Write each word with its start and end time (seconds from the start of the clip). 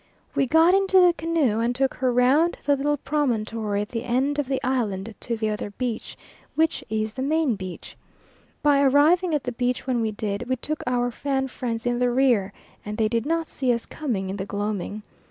We 0.33 0.47
got 0.47 0.73
into 0.73 0.99
the 0.99 1.13
canoe 1.13 1.59
and 1.59 1.75
took 1.75 1.93
her 1.93 2.11
round 2.11 2.57
the 2.65 2.75
little 2.75 2.97
promontory 2.97 3.83
at 3.83 3.89
the 3.89 4.03
end 4.03 4.39
of 4.39 4.47
the 4.47 4.59
island 4.63 5.13
to 5.19 5.37
the 5.37 5.51
other 5.51 5.69
beach, 5.69 6.17
which 6.55 6.83
is 6.89 7.13
the 7.13 7.21
main 7.21 7.55
beach. 7.55 7.95
By 8.63 8.81
arriving 8.81 9.35
at 9.35 9.43
the 9.43 9.51
beach 9.51 9.85
when 9.85 10.01
we 10.01 10.09
did, 10.11 10.49
we 10.49 10.55
took 10.55 10.81
our 10.87 11.11
Fan 11.11 11.49
friends 11.49 11.85
in 11.85 11.99
the 11.99 12.09
rear, 12.09 12.51
and 12.83 12.97
they 12.97 13.09
did 13.09 13.27
not 13.27 13.45
see 13.45 13.71
us 13.71 13.85
coming 13.85 14.31
in 14.31 14.37
the 14.37 14.45
gloaming. 14.47 15.03